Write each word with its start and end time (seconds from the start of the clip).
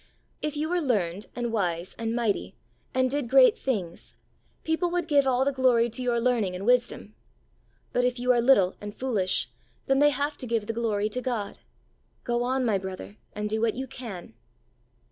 If 0.41 0.57
you 0.57 0.67
were 0.67 0.81
learned 0.81 1.27
and 1.35 1.53
wise 1.53 1.93
and 1.99 2.15
mighty, 2.15 2.55
and 2.91 3.07
did 3.07 3.29
great 3.29 3.55
things, 3.55 4.15
people 4.63 4.89
would 4.89 5.07
give 5.07 5.27
all 5.27 5.45
the 5.45 5.51
glory 5.51 5.91
to 5.91 6.01
your 6.01 6.19
learning 6.19 6.55
and 6.55 6.65
wisdom; 6.65 7.13
but 7.93 8.03
if 8.03 8.17
you 8.17 8.31
are 8.31 8.41
little 8.41 8.75
and 8.81 8.95
foolish, 8.95 9.51
then 9.85 9.99
they 9.99 10.09
have 10.09 10.37
to 10.37 10.47
give 10.47 10.65
the 10.65 10.73
glory 10.73 11.07
to 11.09 11.21
God. 11.21 11.59
Go 12.23 12.41
on, 12.41 12.65
my 12.65 12.79
brother, 12.79 13.17
and 13.33 13.47
do 13.47 13.57
w'hat 13.57 13.75
you 13.75 13.85
can. 13.85 14.33